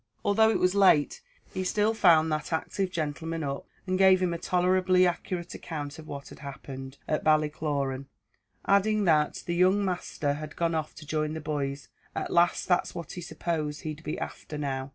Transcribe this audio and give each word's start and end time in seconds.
Although 0.25 0.49
it 0.49 0.57
was 0.57 0.73
late, 0.73 1.21
he 1.53 1.63
still 1.63 1.93
found 1.93 2.31
that 2.31 2.51
active 2.51 2.89
gentleman 2.89 3.43
up, 3.43 3.67
and 3.85 3.99
gave 3.99 4.19
him 4.19 4.33
a 4.33 4.39
tolerably 4.39 5.05
accurate 5.05 5.53
account 5.53 5.99
of 5.99 6.07
what 6.07 6.29
had 6.29 6.39
happened 6.39 6.97
at 7.07 7.23
Ballycloran, 7.23 8.07
adding 8.65 9.05
that 9.05 9.43
"the 9.45 9.53
young 9.53 9.85
masther 9.85 10.33
had 10.33 10.55
gone 10.55 10.73
off 10.73 10.95
to 10.95 11.05
join 11.05 11.33
the 11.33 11.39
boys, 11.39 11.87
at 12.15 12.33
laste 12.33 12.67
that's 12.67 12.95
what 12.95 13.11
he 13.11 13.21
supposed 13.21 13.81
he'd 13.83 14.01
be 14.03 14.17
afther 14.17 14.57
now." 14.57 14.89